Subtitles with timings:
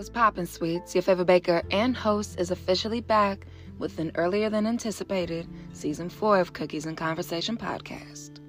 [0.00, 0.94] What's poppin', sweets?
[0.94, 3.46] Your favorite baker and host is officially back
[3.78, 8.40] with an earlier than anticipated season four of Cookies and Conversation podcast.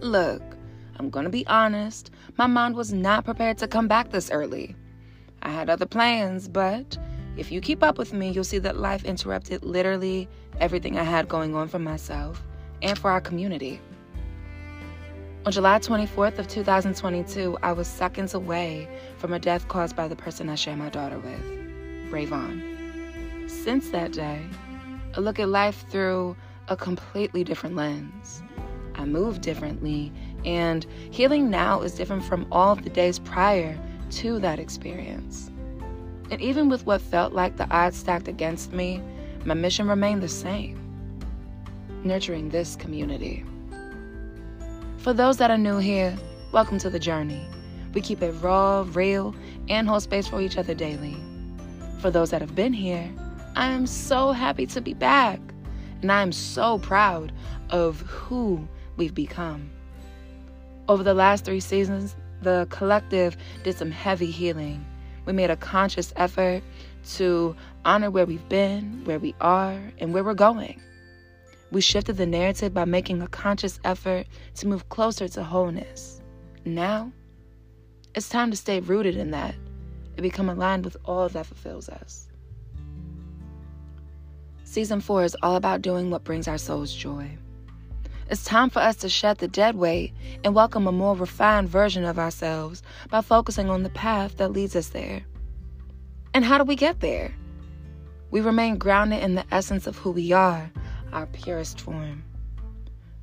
[0.00, 0.40] Look,
[0.98, 4.74] I'm gonna be honest, my mind was not prepared to come back this early.
[5.42, 6.96] I had other plans, but
[7.36, 10.26] if you keep up with me, you'll see that life interrupted literally
[10.58, 12.42] everything I had going on for myself
[12.80, 13.78] and for our community.
[15.46, 18.88] On July 24th of 2022, I was seconds away
[19.18, 23.48] from a death caused by the person I share my daughter with, Rehvon.
[23.48, 24.44] Since that day,
[25.16, 28.42] I look at life through a completely different lens.
[28.96, 30.12] I move differently,
[30.44, 33.78] and healing now is different from all of the days prior
[34.10, 35.50] to that experience.
[36.30, 39.00] And even with what felt like the odds stacked against me,
[39.44, 40.84] my mission remained the same
[42.04, 43.44] nurturing this community.
[44.98, 46.18] For those that are new here,
[46.50, 47.46] welcome to the journey.
[47.94, 49.32] We keep it raw, real,
[49.68, 51.16] and hold space for each other daily.
[52.00, 53.08] For those that have been here,
[53.54, 55.38] I am so happy to be back.
[56.02, 57.30] And I am so proud
[57.70, 59.70] of who we've become.
[60.88, 64.84] Over the last three seasons, the collective did some heavy healing.
[65.26, 66.64] We made a conscious effort
[67.14, 70.82] to honor where we've been, where we are, and where we're going.
[71.70, 76.22] We shifted the narrative by making a conscious effort to move closer to wholeness.
[76.64, 77.12] Now,
[78.14, 79.54] it's time to stay rooted in that
[80.16, 82.28] and become aligned with all that fulfills us.
[84.64, 87.30] Season 4 is all about doing what brings our souls joy.
[88.30, 90.12] It's time for us to shed the dead weight
[90.44, 94.76] and welcome a more refined version of ourselves by focusing on the path that leads
[94.76, 95.22] us there.
[96.34, 97.34] And how do we get there?
[98.30, 100.70] We remain grounded in the essence of who we are
[101.12, 102.24] our purest form.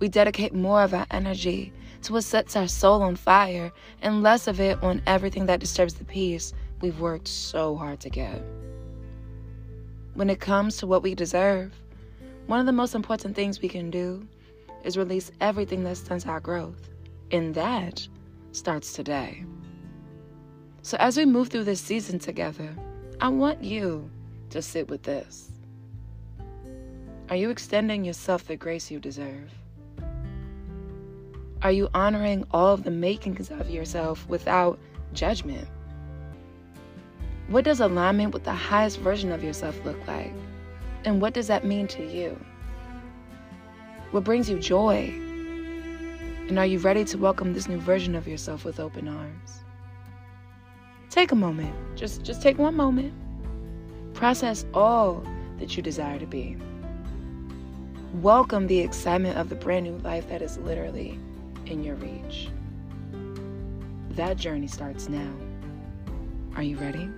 [0.00, 4.48] We dedicate more of our energy to what sets our soul on fire and less
[4.48, 8.42] of it on everything that disturbs the peace we've worked so hard to get.
[10.14, 11.72] When it comes to what we deserve,
[12.46, 14.26] one of the most important things we can do
[14.82, 16.90] is release everything that stunts our growth.
[17.30, 18.06] And that
[18.50, 19.44] starts today.
[20.82, 22.74] So, as we move through this season together,
[23.20, 24.10] I want you
[24.50, 25.50] to sit with this.
[27.28, 29.50] Are you extending yourself the grace you deserve?
[31.62, 34.78] Are you honoring all of the makings of yourself without
[35.12, 35.68] judgment?
[37.48, 40.32] What does alignment with the highest version of yourself look like?
[41.04, 42.38] And what does that mean to you?
[44.10, 45.12] What brings you joy?
[46.48, 49.60] And are you ready to welcome this new version of yourself with open arms?
[51.08, 51.74] Take a moment.
[51.96, 53.14] Just just take one moment.
[54.14, 55.22] Process all
[55.58, 56.56] that you desire to be.
[58.20, 61.18] Welcome the excitement of the brand new life that is literally
[61.64, 62.50] in your reach.
[64.10, 65.32] That journey starts now.
[66.54, 67.08] Are you ready?